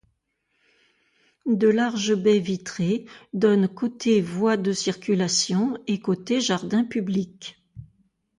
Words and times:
De 1.45 1.67
larges 1.67 2.15
baies 2.15 2.39
vitrées 2.39 3.05
donnent 3.33 3.67
côté 3.67 4.19
voie 4.19 4.57
de 4.57 4.71
circulation 4.73 5.77
et 5.85 5.99
côté 5.99 6.41
jardin 6.41 6.83
public. 6.83 7.61